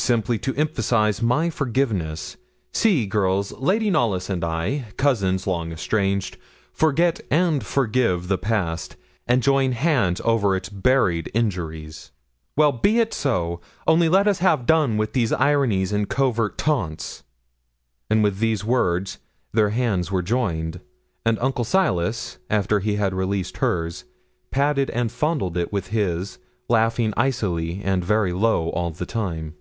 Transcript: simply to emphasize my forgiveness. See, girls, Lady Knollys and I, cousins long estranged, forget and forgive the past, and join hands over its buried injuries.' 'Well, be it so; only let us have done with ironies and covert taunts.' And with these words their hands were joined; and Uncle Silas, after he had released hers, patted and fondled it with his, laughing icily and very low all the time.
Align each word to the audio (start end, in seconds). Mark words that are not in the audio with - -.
simply 0.00 0.38
to 0.38 0.54
emphasize 0.54 1.20
my 1.20 1.50
forgiveness. 1.50 2.38
See, 2.72 3.04
girls, 3.04 3.52
Lady 3.52 3.90
Knollys 3.90 4.30
and 4.30 4.42
I, 4.42 4.86
cousins 4.96 5.46
long 5.46 5.70
estranged, 5.70 6.38
forget 6.72 7.20
and 7.30 7.66
forgive 7.66 8.28
the 8.28 8.38
past, 8.38 8.96
and 9.26 9.42
join 9.42 9.72
hands 9.72 10.22
over 10.24 10.56
its 10.56 10.70
buried 10.70 11.30
injuries.' 11.34 12.10
'Well, 12.56 12.72
be 12.72 13.00
it 13.00 13.12
so; 13.12 13.60
only 13.86 14.08
let 14.08 14.26
us 14.26 14.38
have 14.38 14.64
done 14.64 14.96
with 14.96 15.14
ironies 15.32 15.92
and 15.92 16.08
covert 16.08 16.56
taunts.' 16.56 17.22
And 18.08 18.22
with 18.22 18.38
these 18.38 18.64
words 18.64 19.18
their 19.52 19.70
hands 19.70 20.10
were 20.10 20.22
joined; 20.22 20.80
and 21.26 21.38
Uncle 21.40 21.64
Silas, 21.64 22.38
after 22.48 22.80
he 22.80 22.94
had 22.94 23.12
released 23.12 23.58
hers, 23.58 24.04
patted 24.50 24.88
and 24.90 25.12
fondled 25.12 25.58
it 25.58 25.70
with 25.70 25.88
his, 25.88 26.38
laughing 26.70 27.12
icily 27.14 27.82
and 27.84 28.02
very 28.02 28.32
low 28.32 28.70
all 28.70 28.90
the 28.90 29.04
time. 29.04 29.54